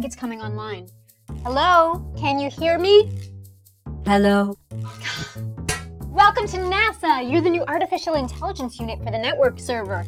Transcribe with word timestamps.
think 0.00 0.14
it's 0.14 0.18
coming 0.18 0.40
online. 0.40 0.88
Hello? 1.42 2.02
Can 2.16 2.38
you 2.38 2.48
hear 2.48 2.78
me? 2.78 3.12
Hello? 4.06 4.56
Welcome 6.06 6.46
to 6.48 6.56
NASA! 6.56 7.30
You're 7.30 7.42
the 7.42 7.50
new 7.50 7.62
artificial 7.66 8.14
intelligence 8.14 8.80
unit 8.80 8.98
for 9.00 9.10
the 9.10 9.18
network 9.18 9.58
server. 9.60 10.06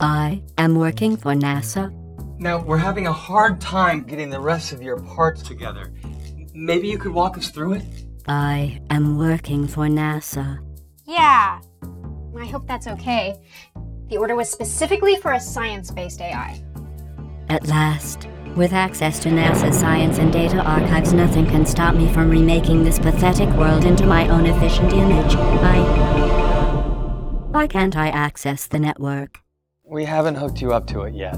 I 0.00 0.42
am 0.58 0.74
working 0.74 1.16
for 1.16 1.32
NASA. 1.32 1.90
Now, 2.38 2.62
we're 2.62 2.76
having 2.76 3.06
a 3.06 3.12
hard 3.12 3.58
time 3.58 4.02
getting 4.02 4.28
the 4.28 4.38
rest 4.38 4.70
of 4.70 4.82
your 4.82 4.98
parts 4.98 5.42
together. 5.42 5.94
Maybe 6.52 6.88
you 6.88 6.98
could 6.98 7.12
walk 7.12 7.38
us 7.38 7.48
through 7.48 7.74
it? 7.74 8.04
I 8.28 8.82
am 8.90 9.16
working 9.16 9.66
for 9.66 9.86
NASA. 9.86 10.58
Yeah. 11.06 11.58
I 12.38 12.44
hope 12.44 12.66
that's 12.66 12.86
okay. 12.86 13.40
The 14.10 14.18
order 14.18 14.36
was 14.36 14.50
specifically 14.50 15.16
for 15.16 15.32
a 15.32 15.40
science 15.40 15.90
based 15.90 16.20
AI. 16.20 16.62
At 17.48 17.66
last, 17.66 18.28
with 18.56 18.72
access 18.72 19.18
to 19.20 19.28
NASA's 19.28 19.78
science 19.78 20.18
and 20.18 20.32
data 20.32 20.58
archives, 20.58 21.12
nothing 21.12 21.46
can 21.46 21.64
stop 21.64 21.94
me 21.94 22.12
from 22.12 22.28
remaking 22.28 22.84
this 22.84 22.98
pathetic 22.98 23.48
world 23.50 23.84
into 23.84 24.06
my 24.06 24.28
own 24.28 24.46
efficient 24.46 24.92
image. 24.92 25.34
I. 25.36 25.80
Why 27.50 27.66
can't 27.66 27.96
I 27.96 28.08
access 28.08 28.66
the 28.66 28.78
network? 28.78 29.40
We 29.84 30.04
haven't 30.04 30.36
hooked 30.36 30.60
you 30.60 30.72
up 30.72 30.86
to 30.88 31.02
it 31.02 31.14
yet. 31.14 31.36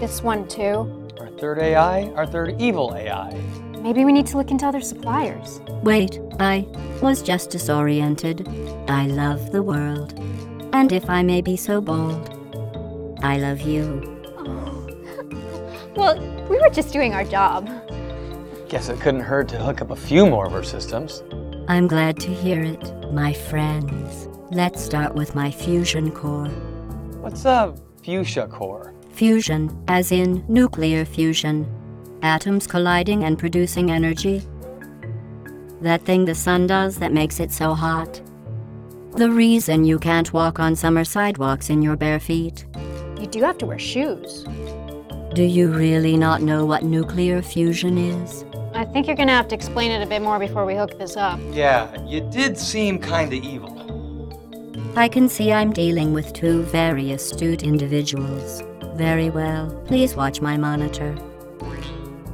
This 0.00 0.22
one, 0.22 0.46
too. 0.48 1.08
Our 1.18 1.30
third 1.38 1.58
AI, 1.58 2.10
our 2.10 2.26
third 2.26 2.60
evil 2.60 2.94
AI. 2.94 3.32
Maybe 3.80 4.04
we 4.04 4.12
need 4.12 4.26
to 4.26 4.36
look 4.36 4.50
into 4.50 4.66
other 4.66 4.80
suppliers. 4.80 5.60
Wait, 5.82 6.20
I 6.40 6.66
was 7.00 7.22
just 7.22 7.50
disoriented. 7.50 8.48
I 8.88 9.06
love 9.06 9.52
the 9.52 9.62
world. 9.62 10.18
And 10.72 10.92
if 10.92 11.08
I 11.08 11.22
may 11.22 11.40
be 11.40 11.56
so 11.56 11.80
bold, 11.80 12.28
I 13.22 13.38
love 13.38 13.60
you. 13.60 14.12
Well, 15.96 16.18
we 16.48 16.58
were 16.60 16.70
just 16.70 16.92
doing 16.92 17.14
our 17.14 17.24
job. 17.24 17.68
Guess 18.68 18.88
it 18.88 19.00
couldn't 19.00 19.20
hurt 19.20 19.48
to 19.48 19.58
hook 19.58 19.80
up 19.80 19.90
a 19.90 19.96
few 19.96 20.26
more 20.26 20.46
of 20.46 20.54
our 20.54 20.62
systems. 20.62 21.22
I'm 21.68 21.86
glad 21.86 22.18
to 22.20 22.28
hear 22.32 22.62
it, 22.62 23.12
my 23.12 23.32
friends. 23.32 24.28
Let's 24.50 24.84
start 24.84 25.14
with 25.14 25.34
my 25.34 25.50
fusion 25.50 26.10
core. 26.10 26.48
What's 27.20 27.44
a 27.44 27.74
fuchsia 28.04 28.46
core? 28.46 28.94
Fusion, 29.12 29.76
as 29.88 30.12
in 30.12 30.44
nuclear 30.48 31.04
fusion. 31.04 31.66
Atoms 32.22 32.66
colliding 32.66 33.24
and 33.24 33.38
producing 33.38 33.90
energy. 33.90 34.42
That 35.80 36.02
thing 36.02 36.24
the 36.24 36.34
sun 36.34 36.66
does 36.66 36.98
that 36.98 37.12
makes 37.12 37.40
it 37.40 37.52
so 37.52 37.74
hot. 37.74 38.20
The 39.16 39.30
reason 39.30 39.84
you 39.84 39.98
can't 39.98 40.32
walk 40.32 40.60
on 40.60 40.76
summer 40.76 41.04
sidewalks 41.04 41.70
in 41.70 41.82
your 41.82 41.96
bare 41.96 42.20
feet. 42.20 42.66
You 43.18 43.26
do 43.26 43.40
have 43.42 43.58
to 43.58 43.66
wear 43.66 43.78
shoes. 43.78 44.44
Do 45.36 45.42
you 45.42 45.68
really 45.68 46.16
not 46.16 46.40
know 46.40 46.64
what 46.64 46.82
nuclear 46.82 47.42
fusion 47.42 47.98
is? 47.98 48.46
I 48.72 48.86
think 48.86 49.06
you're 49.06 49.16
gonna 49.16 49.36
have 49.36 49.48
to 49.48 49.54
explain 49.54 49.90
it 49.90 50.02
a 50.02 50.06
bit 50.06 50.22
more 50.22 50.38
before 50.38 50.64
we 50.64 50.74
hook 50.74 50.98
this 50.98 51.14
up. 51.14 51.38
Yeah, 51.52 51.94
you 52.06 52.22
did 52.22 52.56
seem 52.56 52.98
kinda 52.98 53.36
evil. 53.36 53.70
I 54.96 55.08
can 55.08 55.28
see 55.28 55.52
I'm 55.52 55.74
dealing 55.74 56.14
with 56.14 56.32
two 56.32 56.62
very 56.62 57.12
astute 57.12 57.62
individuals. 57.62 58.62
Very 58.94 59.28
well. 59.28 59.78
Please 59.84 60.16
watch 60.16 60.40
my 60.40 60.56
monitor. 60.56 61.14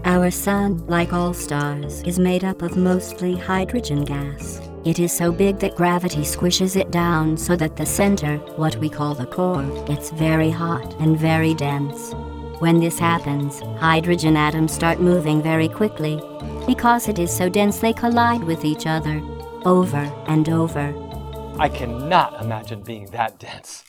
Our 0.04 0.30
sun, 0.30 0.86
like 0.86 1.12
all 1.12 1.34
stars, 1.34 2.04
is 2.04 2.20
made 2.20 2.44
up 2.44 2.62
of 2.62 2.76
mostly 2.76 3.34
hydrogen 3.34 4.04
gas. 4.04 4.60
It 4.84 5.00
is 5.00 5.10
so 5.10 5.32
big 5.32 5.58
that 5.58 5.74
gravity 5.74 6.22
squishes 6.22 6.76
it 6.76 6.92
down 6.92 7.36
so 7.36 7.56
that 7.56 7.74
the 7.74 7.84
center, 7.84 8.36
what 8.54 8.76
we 8.76 8.88
call 8.88 9.16
the 9.16 9.26
core, 9.26 9.66
gets 9.86 10.10
very 10.10 10.50
hot 10.50 10.94
and 11.00 11.18
very 11.18 11.52
dense. 11.54 12.14
When 12.62 12.78
this 12.78 12.96
happens, 12.96 13.58
hydrogen 13.80 14.36
atoms 14.36 14.72
start 14.72 15.00
moving 15.00 15.42
very 15.42 15.66
quickly. 15.66 16.22
Because 16.64 17.08
it 17.08 17.18
is 17.18 17.36
so 17.36 17.48
dense, 17.48 17.80
they 17.80 17.92
collide 17.92 18.44
with 18.44 18.64
each 18.64 18.86
other 18.86 19.20
over 19.64 20.08
and 20.28 20.48
over. 20.48 20.94
I 21.58 21.68
cannot 21.68 22.40
imagine 22.40 22.84
being 22.84 23.06
that 23.06 23.40
dense. 23.40 23.82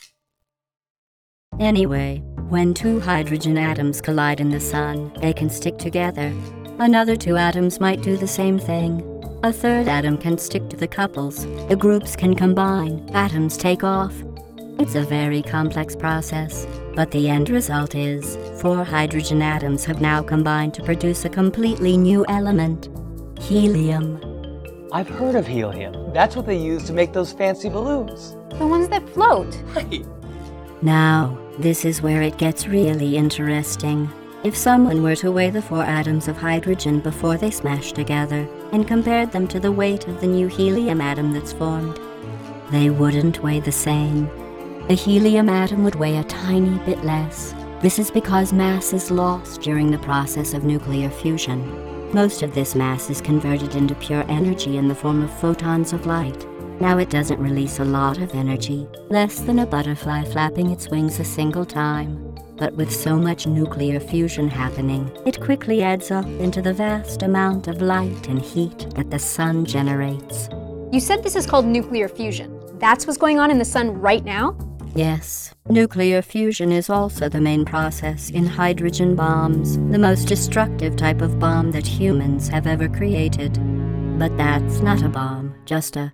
Anyway, 1.60 2.24
when 2.50 2.74
two 2.74 3.00
hydrogen 3.00 3.60
atoms 3.60 4.02
collide 4.02 4.40
in 4.40 4.50
the 4.50 4.60
sun, 4.60 5.14
they 5.22 5.34
can 5.34 5.52
stick 5.52 5.78
together. 5.78 6.34
Another 6.80 7.16
two 7.16 7.38
atoms 7.38 7.80
might 7.80 8.02
do 8.02 8.18
the 8.18 8.28
same 8.28 8.58
thing. 8.58 9.04
A 9.44 9.54
third 9.54 9.88
atom 9.88 10.18
can 10.18 10.40
stick 10.40 10.68
to 10.70 10.78
the 10.78 10.88
couples. 10.88 11.46
The 11.68 11.76
groups 11.76 12.16
can 12.16 12.34
combine. 12.34 13.08
Atoms 13.14 13.56
take 13.56 13.84
off. 13.84 14.16
It's 14.80 14.96
a 14.96 15.04
very 15.04 15.44
complex 15.44 15.96
process, 15.96 16.66
but 16.96 17.12
the 17.12 17.30
end 17.30 17.52
result 17.52 17.94
is 17.94 18.36
four 18.64 18.86
hydrogen 18.86 19.42
atoms 19.42 19.84
have 19.84 20.00
now 20.00 20.24
combined 20.24 20.74
to 20.74 20.82
produce 20.82 21.26
a 21.26 21.30
completely 21.30 21.98
new 21.98 22.26
element 22.30 22.88
helium. 23.38 24.22
I've 24.94 25.10
heard 25.10 25.36
of 25.36 25.46
helium. 25.46 26.14
That's 26.14 26.38
what 26.38 26.46
they 26.46 26.56
use 26.56 26.86
to 26.86 26.94
make 26.94 27.12
those 27.12 27.34
fancy 27.34 27.68
balloons. 27.68 28.38
The 28.58 28.66
ones 28.66 28.88
that 28.88 29.10
float. 29.10 29.54
Right. 29.76 30.06
Now, 30.82 31.38
this 31.60 31.84
is 31.84 32.02
where 32.02 32.22
it 32.22 32.38
gets 32.38 32.66
really 32.66 33.18
interesting. 33.18 34.10
If 34.46 34.56
someone 34.56 35.04
were 35.04 35.18
to 35.18 35.30
weigh 35.30 35.50
the 35.50 35.62
four 35.62 35.84
atoms 35.84 36.30
of 36.30 36.38
hydrogen 36.38 37.02
before 37.02 37.36
they 37.36 37.52
smash 37.52 37.92
together 37.92 38.48
and 38.72 38.88
compared 38.88 39.34
them 39.34 39.46
to 39.50 39.60
the 39.60 39.74
weight 39.74 40.08
of 40.08 40.22
the 40.22 40.28
new 40.28 40.48
helium 40.48 41.02
atom 41.02 41.34
that's 41.34 41.52
formed, 41.52 42.00
they 42.72 42.90
wouldn't 42.90 43.44
weigh 43.44 43.60
the 43.60 43.74
same. 43.74 44.30
The 44.88 44.94
helium 44.94 45.50
atom 45.50 45.84
would 45.84 45.96
weigh 45.96 46.16
a 46.16 46.24
tiny 46.24 46.80
bit 46.86 47.04
less. 47.04 47.54
This 47.84 48.00
is 48.00 48.10
because 48.10 48.54
mass 48.54 48.94
is 48.94 49.12
lost 49.12 49.60
during 49.60 49.92
the 49.92 49.98
process 49.98 50.54
of 50.54 50.64
nuclear 50.64 51.10
fusion. 51.10 51.62
Most 52.14 52.42
of 52.42 52.56
this 52.56 52.76
mass 52.76 53.10
is 53.10 53.20
converted 53.20 53.76
into 53.76 53.94
pure 53.96 54.24
energy 54.30 54.78
in 54.78 54.88
the 54.88 54.96
form 54.96 55.22
of 55.22 55.40
photons 55.42 55.92
of 55.92 56.06
light. 56.06 56.48
Now 56.80 56.98
it 56.98 57.10
doesn't 57.10 57.42
release 57.42 57.80
a 57.80 57.84
lot 57.84 58.20
of 58.20 58.34
energy, 58.36 58.88
less 59.10 59.42
than 59.42 59.60
a 59.60 59.66
butterfly 59.66 60.24
flapping 60.24 60.70
its 60.70 60.88
wings 60.88 61.20
a 61.20 61.26
single 61.26 61.66
time. 61.66 62.34
But 62.56 62.74
with 62.76 62.90
so 62.90 63.18
much 63.18 63.48
nuclear 63.48 64.00
fusion 64.00 64.48
happening, 64.48 65.12
it 65.26 65.42
quickly 65.42 65.84
adds 65.84 66.10
up 66.10 66.26
into 66.26 66.62
the 66.62 66.74
vast 66.74 67.22
amount 67.22 67.68
of 67.68 67.82
light 67.82 68.30
and 68.30 68.42
heat 68.42 68.92
that 68.96 69.12
the 69.12 69.20
sun 69.20 69.66
generates. 69.66 70.48
You 70.94 71.02
said 71.02 71.22
this 71.22 71.36
is 71.36 71.46
called 71.46 71.66
nuclear 71.66 72.08
fusion. 72.08 72.62
That's 72.80 73.06
what's 73.06 73.20
going 73.20 73.42
on 73.42 73.52
in 73.52 73.58
the 73.58 73.66
sun 73.66 74.00
right 74.00 74.24
now? 74.24 74.56
Yes, 74.96 75.56
nuclear 75.68 76.22
fusion 76.22 76.72
is 76.72 76.88
also 76.88 77.28
the 77.28 77.42
main 77.42 77.66
process 77.66 78.30
in 78.30 78.46
hydrogen 78.46 79.16
bombs, 79.16 79.78
the 79.90 79.98
most 79.98 80.28
destructive 80.28 80.96
type 80.96 81.22
of 81.22 81.40
bomb 81.40 81.72
that 81.72 81.88
humans 81.88 82.48
have 82.50 82.68
ever 82.68 82.88
created. 82.88 83.54
But 84.20 84.38
that's 84.38 84.82
not 84.82 85.02
a 85.02 85.10
bomb, 85.10 85.56
just 85.66 85.96
a, 85.96 86.14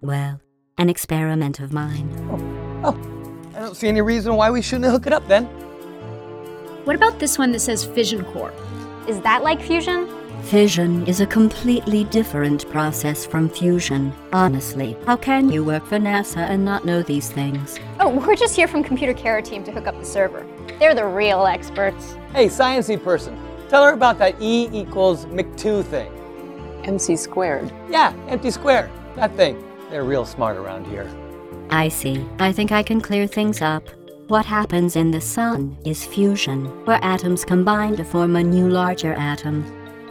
well, 0.00 0.40
an 0.78 0.88
experiment 0.88 1.58
of 1.58 1.72
mine. 1.72 2.08
Oh, 2.30 2.92
oh. 2.92 3.50
I 3.56 3.58
don't 3.58 3.76
see 3.76 3.88
any 3.88 4.00
reason 4.00 4.36
why 4.36 4.48
we 4.48 4.62
shouldn't 4.62 4.92
hook 4.92 5.08
it 5.08 5.12
up 5.12 5.26
then. 5.26 5.46
What 6.84 6.94
about 6.94 7.18
this 7.18 7.36
one 7.36 7.50
that 7.50 7.60
says 7.60 7.84
fission 7.84 8.24
core? 8.26 8.52
Is 9.08 9.20
that 9.22 9.42
like 9.42 9.60
fusion? 9.60 10.08
Fission 10.44 11.06
is 11.06 11.22
a 11.22 11.26
completely 11.26 12.04
different 12.04 12.68
process 12.70 13.24
from 13.24 13.48
fusion. 13.48 14.12
Honestly, 14.30 14.94
how 15.06 15.16
can 15.16 15.48
you 15.48 15.64
work 15.64 15.86
for 15.86 15.96
NASA 15.96 16.36
and 16.36 16.62
not 16.62 16.84
know 16.84 17.02
these 17.02 17.30
things? 17.30 17.80
Oh, 18.06 18.10
we're 18.10 18.36
just 18.36 18.54
here 18.54 18.68
from 18.68 18.84
Computer 18.84 19.14
Care 19.14 19.40
team 19.40 19.64
to 19.64 19.72
hook 19.72 19.86
up 19.86 19.98
the 19.98 20.04
server. 20.04 20.46
They're 20.78 20.94
the 20.94 21.06
real 21.06 21.46
experts. 21.46 22.18
Hey, 22.34 22.48
sciencey 22.48 23.02
person, 23.02 23.34
tell 23.70 23.82
her 23.82 23.94
about 23.94 24.18
that 24.18 24.34
E 24.42 24.68
equals 24.74 25.24
Mc2 25.24 25.82
thing. 25.86 26.12
MC 26.84 27.16
squared. 27.16 27.72
Yeah, 27.88 28.14
empty 28.28 28.50
square. 28.50 28.90
That 29.16 29.34
thing. 29.36 29.64
They're 29.88 30.04
real 30.04 30.26
smart 30.26 30.58
around 30.58 30.86
here. 30.86 31.10
I 31.70 31.88
see. 31.88 32.28
I 32.38 32.52
think 32.52 32.72
I 32.72 32.82
can 32.82 33.00
clear 33.00 33.26
things 33.26 33.62
up. 33.62 33.88
What 34.28 34.44
happens 34.44 34.96
in 34.96 35.10
the 35.10 35.22
sun 35.22 35.74
is 35.86 36.04
fusion, 36.04 36.66
where 36.84 37.02
atoms 37.02 37.42
combine 37.42 37.96
to 37.96 38.04
form 38.04 38.36
a 38.36 38.42
new 38.42 38.68
larger 38.68 39.14
atom. 39.14 39.64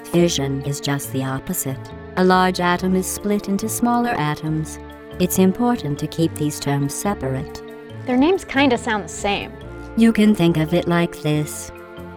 Fission 0.06 0.64
is 0.64 0.82
just 0.82 1.12
the 1.14 1.24
opposite. 1.24 1.92
A 2.18 2.24
large 2.24 2.60
atom 2.60 2.96
is 2.96 3.06
split 3.06 3.50
into 3.50 3.70
smaller 3.70 4.16
atoms. 4.18 4.80
It's 5.20 5.38
important 5.38 6.00
to 6.00 6.08
keep 6.08 6.34
these 6.34 6.60
terms 6.60 6.96
separate. 6.96 7.62
Their 8.06 8.18
names 8.18 8.44
kinda 8.46 8.78
sound 8.78 9.06
the 9.06 9.10
same. 9.10 9.52
You 9.96 10.12
can 10.12 10.36
think 10.36 10.58
of 10.58 10.74
it 10.74 10.88
like 10.88 11.22
this 11.22 11.72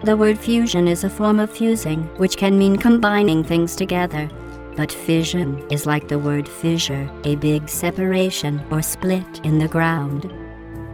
the 0.04 0.16
word 0.16 0.38
fusion 0.38 0.86
is 0.86 1.04
a 1.04 1.10
form 1.10 1.40
of 1.40 1.50
fusing, 1.50 2.02
which 2.18 2.36
can 2.36 2.58
mean 2.58 2.76
combining 2.76 3.42
things 3.42 3.74
together. 3.74 4.30
But 4.76 4.92
fission 4.92 5.66
is 5.70 5.86
like 5.86 6.06
the 6.06 6.18
word 6.18 6.46
fissure, 6.46 7.10
a 7.24 7.34
big 7.36 7.68
separation 7.68 8.62
or 8.70 8.82
split 8.82 9.40
in 9.42 9.58
the 9.58 9.66
ground. 9.68 10.32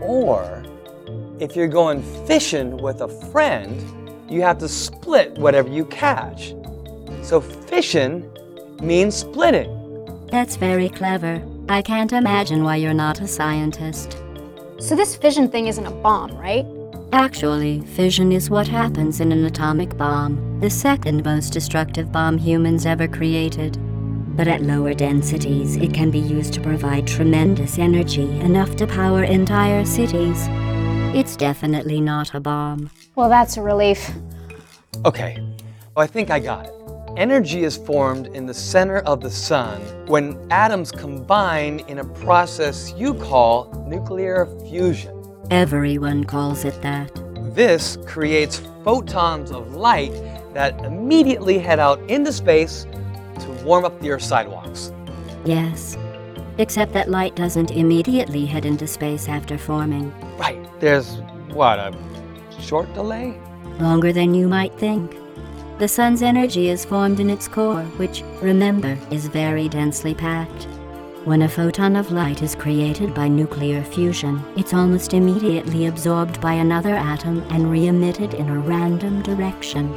Or, 0.00 0.62
if 1.40 1.56
you're 1.56 1.68
going 1.68 2.02
fishing 2.26 2.76
with 2.76 3.00
a 3.02 3.08
friend, 3.08 3.84
you 4.30 4.40
have 4.42 4.58
to 4.58 4.68
split 4.68 5.36
whatever 5.36 5.68
you 5.68 5.84
catch. 5.86 6.54
So 7.22 7.40
fission 7.40 8.30
means 8.80 9.16
splitting. 9.16 10.26
That's 10.30 10.56
very 10.56 10.88
clever. 10.88 11.42
I 11.68 11.82
can't 11.82 12.12
imagine 12.12 12.62
why 12.62 12.76
you're 12.76 12.94
not 12.94 13.20
a 13.20 13.28
scientist. 13.28 14.16
So 14.82 14.96
this 14.96 15.14
fission 15.14 15.46
thing 15.46 15.69
isn't 15.69 15.87
a 15.87 15.93
bomb, 15.93 16.37
right? 16.37 16.67
Actually, 17.12 17.82
fission 17.82 18.32
is 18.32 18.50
what 18.50 18.67
happens 18.67 19.20
in 19.20 19.31
an 19.31 19.44
atomic 19.44 19.96
bomb, 19.96 20.58
the 20.58 20.69
second 20.69 21.25
most 21.25 21.52
destructive 21.52 22.11
bomb 22.11 22.37
humans 22.37 22.84
ever 22.84 23.06
created. 23.06 23.79
But 24.37 24.49
at 24.49 24.62
lower 24.62 24.93
densities, 24.93 25.76
it 25.76 25.94
can 25.94 26.11
be 26.11 26.19
used 26.19 26.52
to 26.55 26.61
provide 26.61 27.06
tremendous 27.06 27.79
energy, 27.79 28.40
enough 28.40 28.75
to 28.75 28.88
power 28.88 29.23
entire 29.23 29.84
cities. 29.84 30.49
It's 31.14 31.37
definitely 31.37 32.00
not 32.00 32.35
a 32.35 32.40
bomb. 32.40 32.90
Well, 33.14 33.28
that's 33.28 33.56
a 33.56 33.62
relief. 33.62 34.11
Okay, 35.05 35.38
well, 35.94 36.02
I 36.02 36.08
think 36.08 36.28
I 36.28 36.40
got 36.40 36.67
it. 36.67 36.81
Energy 37.19 37.62
is 37.62 37.76
formed 37.76 38.29
in 38.29 38.47
the 38.47 38.55
center 38.55 39.00
of 39.00 39.20
the 39.20 39.31
sun 39.31 39.82
when 40.06 40.35
atoms 40.50 40.91
combine 40.91 41.81
in 41.81 41.99
a 41.99 42.05
process 42.05 42.94
you 42.97 43.12
call 43.12 43.67
nuclear 43.87 44.47
fusion. 44.67 45.12
Everyone 45.50 46.25
calls 46.25 46.64
it 46.64 46.81
that. 46.81 47.11
This 47.55 47.99
creates 48.06 48.62
photons 48.82 49.50
of 49.50 49.75
light 49.75 50.12
that 50.55 50.82
immediately 50.87 51.59
head 51.59 51.79
out 51.79 52.00
into 52.09 52.32
space 52.32 52.87
to 53.41 53.62
warm 53.62 53.85
up 53.85 54.00
the 54.00 54.11
Earth's 54.11 54.26
sidewalks. 54.26 54.91
Yes. 55.44 55.99
Except 56.56 56.94
that 56.94 57.11
light 57.11 57.37
doesn't 57.37 57.73
immediately 57.73 58.47
head 58.47 58.64
into 58.64 58.87
space 58.87 59.29
after 59.29 59.59
forming. 59.59 60.14
Right, 60.38 60.59
there's 60.81 61.17
what, 61.53 61.79
a 61.79 61.94
short 62.59 62.93
delay? 62.94 63.38
Longer 63.81 64.14
than 64.14 64.32
you 64.32 64.49
might 64.49 64.73
think. 64.79 65.14
The 65.78 65.88
sun's 65.88 66.22
energy 66.22 66.69
is 66.69 66.84
formed 66.84 67.19
in 67.19 67.30
its 67.30 67.48
core, 67.48 67.82
which, 67.96 68.22
remember, 68.40 68.96
is 69.10 69.26
very 69.26 69.69
densely 69.69 70.14
packed. 70.14 70.69
When 71.24 71.42
a 71.42 71.48
photon 71.48 71.96
of 71.96 72.10
light 72.12 72.42
is 72.42 72.54
created 72.54 73.14
by 73.14 73.28
nuclear 73.28 73.82
fusion, 73.82 74.42
it's 74.56 74.74
almost 74.74 75.14
immediately 75.14 75.86
absorbed 75.86 76.40
by 76.40 76.54
another 76.54 76.94
atom 76.94 77.42
and 77.50 77.70
re-emitted 77.70 78.34
in 78.34 78.48
a 78.48 78.58
random 78.58 79.22
direction. 79.22 79.92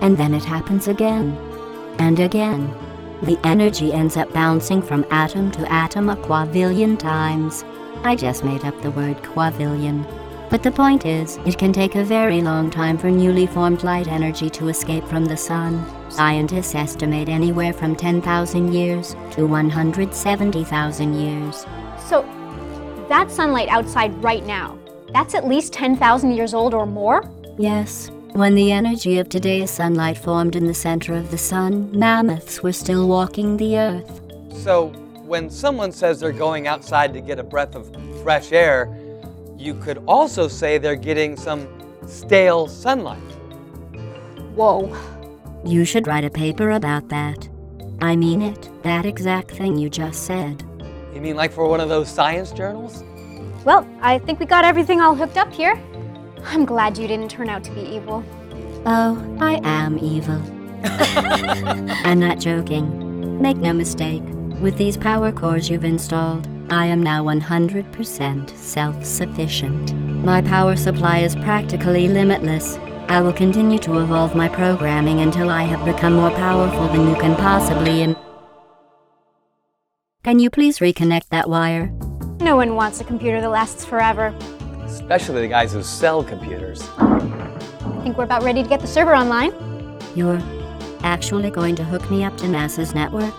And 0.00 0.16
then 0.16 0.34
it 0.34 0.44
happens 0.44 0.88
again. 0.88 1.36
And 1.98 2.20
again. 2.20 2.74
The 3.22 3.38
energy 3.44 3.92
ends 3.92 4.16
up 4.16 4.32
bouncing 4.32 4.82
from 4.82 5.06
atom 5.10 5.50
to 5.52 5.72
atom 5.72 6.10
a 6.10 6.16
quadrillion 6.16 6.96
times. 6.96 7.64
I 8.04 8.14
just 8.14 8.44
made 8.44 8.64
up 8.64 8.80
the 8.82 8.90
word 8.90 9.22
quadrillion. 9.22 10.04
But 10.48 10.62
the 10.62 10.70
point 10.70 11.04
is, 11.04 11.38
it 11.44 11.58
can 11.58 11.72
take 11.72 11.96
a 11.96 12.04
very 12.04 12.40
long 12.40 12.70
time 12.70 12.98
for 12.98 13.10
newly 13.10 13.46
formed 13.46 13.82
light 13.82 14.06
energy 14.06 14.48
to 14.50 14.68
escape 14.68 15.04
from 15.04 15.24
the 15.24 15.36
sun. 15.36 15.84
Scientists 16.08 16.74
estimate 16.74 17.28
anywhere 17.28 17.72
from 17.72 17.96
10,000 17.96 18.72
years 18.72 19.16
to 19.32 19.44
170,000 19.44 21.14
years. 21.14 21.66
So, 22.06 22.22
that 23.08 23.30
sunlight 23.30 23.68
outside 23.68 24.14
right 24.22 24.46
now, 24.46 24.78
that's 25.12 25.34
at 25.34 25.48
least 25.48 25.72
10,000 25.72 26.30
years 26.30 26.54
old 26.54 26.74
or 26.74 26.86
more? 26.86 27.28
Yes, 27.58 28.10
when 28.32 28.54
the 28.54 28.70
energy 28.70 29.18
of 29.18 29.28
today's 29.28 29.70
sunlight 29.70 30.18
formed 30.18 30.54
in 30.54 30.66
the 30.66 30.74
center 30.74 31.14
of 31.14 31.30
the 31.30 31.38
sun, 31.38 31.90
mammoths 31.98 32.62
were 32.62 32.72
still 32.72 33.08
walking 33.08 33.56
the 33.56 33.78
earth. 33.78 34.20
So, 34.52 34.88
when 35.24 35.50
someone 35.50 35.90
says 35.90 36.20
they're 36.20 36.30
going 36.32 36.68
outside 36.68 37.12
to 37.14 37.20
get 37.20 37.40
a 37.40 37.42
breath 37.42 37.74
of 37.74 37.90
fresh 38.22 38.52
air, 38.52 38.94
you 39.58 39.74
could 39.74 39.98
also 40.06 40.48
say 40.48 40.78
they're 40.78 40.96
getting 40.96 41.36
some 41.36 41.66
stale 42.06 42.68
sunlight. 42.68 43.18
Whoa. 44.54 44.96
You 45.64 45.84
should 45.84 46.06
write 46.06 46.24
a 46.24 46.30
paper 46.30 46.70
about 46.70 47.08
that. 47.08 47.48
I 48.00 48.14
mean 48.16 48.42
it, 48.42 48.70
that 48.82 49.06
exact 49.06 49.50
thing 49.50 49.76
you 49.76 49.88
just 49.88 50.24
said. 50.26 50.62
You 51.14 51.20
mean 51.20 51.36
like 51.36 51.52
for 51.52 51.68
one 51.68 51.80
of 51.80 51.88
those 51.88 52.08
science 52.08 52.52
journals? 52.52 53.02
Well, 53.64 53.88
I 54.00 54.18
think 54.18 54.38
we 54.38 54.46
got 54.46 54.64
everything 54.64 55.00
all 55.00 55.14
hooked 55.14 55.36
up 55.36 55.52
here. 55.52 55.80
I'm 56.44 56.64
glad 56.64 56.96
you 56.98 57.08
didn't 57.08 57.30
turn 57.30 57.48
out 57.48 57.64
to 57.64 57.72
be 57.72 57.80
evil. 57.80 58.22
Oh, 58.84 59.36
I 59.40 59.60
am 59.64 59.98
evil. 59.98 60.40
I'm 62.04 62.20
not 62.20 62.38
joking. 62.38 63.40
Make 63.42 63.56
no 63.56 63.72
mistake, 63.72 64.22
with 64.60 64.76
these 64.76 64.96
power 64.96 65.32
cores 65.32 65.68
you've 65.68 65.84
installed, 65.84 66.46
I 66.68 66.86
am 66.86 67.00
now 67.00 67.22
100% 67.24 68.56
self 68.56 69.04
sufficient. 69.04 69.94
My 70.24 70.42
power 70.42 70.74
supply 70.74 71.18
is 71.18 71.36
practically 71.36 72.08
limitless. 72.08 72.76
I 73.08 73.20
will 73.20 73.32
continue 73.32 73.78
to 73.80 74.00
evolve 74.00 74.34
my 74.34 74.48
programming 74.48 75.20
until 75.20 75.48
I 75.48 75.62
have 75.62 75.84
become 75.84 76.14
more 76.14 76.32
powerful 76.32 76.88
than 76.88 77.08
you 77.08 77.14
can 77.14 77.36
possibly 77.36 78.02
Im- 78.02 78.16
Can 80.24 80.40
you 80.40 80.50
please 80.50 80.80
reconnect 80.80 81.28
that 81.28 81.48
wire? 81.48 81.86
No 82.40 82.56
one 82.56 82.74
wants 82.74 83.00
a 83.00 83.04
computer 83.04 83.40
that 83.40 83.48
lasts 83.48 83.84
forever. 83.84 84.34
Especially 84.84 85.42
the 85.42 85.48
guys 85.48 85.72
who 85.72 85.84
sell 85.84 86.24
computers. 86.24 86.82
I 86.98 88.00
think 88.02 88.18
we're 88.18 88.24
about 88.24 88.42
ready 88.42 88.64
to 88.64 88.68
get 88.68 88.80
the 88.80 88.88
server 88.88 89.14
online. 89.14 89.52
You're 90.16 90.42
actually 91.04 91.50
going 91.50 91.76
to 91.76 91.84
hook 91.84 92.10
me 92.10 92.24
up 92.24 92.36
to 92.38 92.46
NASA's 92.46 92.92
network? 92.92 93.34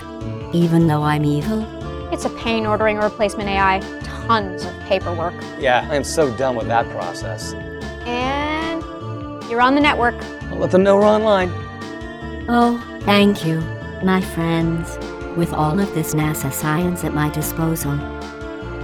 Even 0.55 0.87
though 0.87 1.03
I'm 1.03 1.25
evil? 1.25 1.76
It's 2.11 2.25
a 2.25 2.29
pain 2.29 2.65
ordering 2.65 2.97
a 2.97 3.01
replacement 3.01 3.49
AI. 3.49 3.79
Tons 4.03 4.63
of 4.63 4.79
paperwork. 4.81 5.33
Yeah, 5.59 5.87
I'm 5.91 6.03
so 6.03 6.35
done 6.37 6.55
with 6.55 6.67
that 6.67 6.89
process. 6.89 7.53
And 8.05 8.81
you're 9.49 9.61
on 9.61 9.75
the 9.75 9.81
network. 9.81 10.15
I'll 10.43 10.57
let 10.57 10.71
them 10.71 10.83
know 10.83 10.95
we're 10.95 11.05
online. 11.05 11.49
Oh, 12.49 12.81
thank 13.01 13.45
you, 13.45 13.59
my 14.03 14.21
friends, 14.21 14.97
with 15.35 15.53
all 15.53 15.79
of 15.79 15.93
this 15.93 16.13
NASA 16.13 16.51
science 16.51 17.03
at 17.03 17.13
my 17.13 17.29
disposal. 17.29 17.97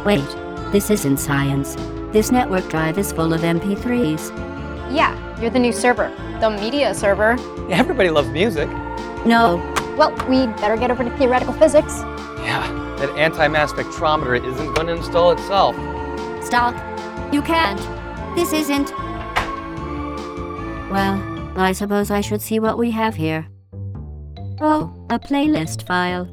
Wait, 0.03 0.27
this 0.73 0.89
isn't 0.89 1.17
science. 1.17 1.75
This 2.11 2.29
network 2.29 2.69
drive 2.69 2.97
is 2.97 3.13
full 3.13 3.33
of 3.33 3.41
MP3s. 3.41 4.29
Yeah, 4.93 5.39
you're 5.39 5.49
the 5.49 5.59
new 5.59 5.71
server. 5.71 6.13
The 6.41 6.49
media 6.49 6.93
server. 6.93 7.37
Everybody 7.69 8.09
loves 8.09 8.27
music. 8.29 8.69
No, 9.25 9.72
Well, 9.97 10.11
we 10.27 10.47
better 10.61 10.75
get 10.77 10.91
over 10.91 11.03
to 11.03 11.17
theoretical 11.17 11.53
physics. 11.53 11.99
Yeah, 12.43 12.67
that 12.99 13.09
anti-mass 13.17 13.71
spectrometer 13.73 14.43
isn't 14.43 14.73
going 14.73 14.87
to 14.87 14.95
install 14.95 15.31
itself. 15.31 15.75
stop. 16.43 16.73
You 17.33 17.41
can't. 17.41 17.79
This 18.35 18.53
isn't. 18.53 18.91
Well, 20.91 21.19
I 21.55 21.71
suppose 21.73 22.11
I 22.11 22.21
should 22.21 22.41
see 22.41 22.59
what 22.59 22.77
we 22.77 22.91
have 22.91 23.15
here. 23.15 23.47
Oh, 24.61 24.93
a 25.09 25.19
playlist 25.19 25.85
file. 25.87 26.27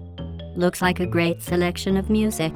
Looks 0.56 0.82
like 0.82 1.00
a 1.00 1.06
great 1.06 1.42
selection 1.42 1.96
of 1.96 2.10
music. 2.10 2.52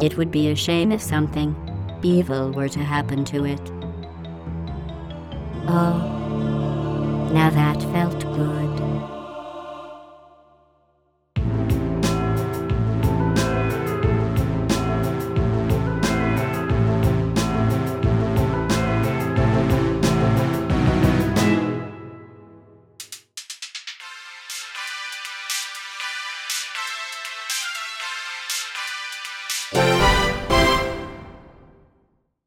It 0.00 0.16
would 0.16 0.30
be 0.30 0.48
a 0.48 0.56
shame 0.56 0.92
if 0.92 1.02
something 1.02 1.54
evil 2.02 2.52
were 2.52 2.68
to 2.68 2.80
happen 2.80 3.24
to 3.26 3.44
it. 3.44 3.70
Oh, 5.68 7.28
now 7.32 7.50
that 7.50 7.82
felt 7.92 8.20
good. 8.34 8.77